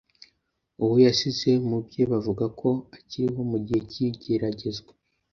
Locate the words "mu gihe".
3.51-3.81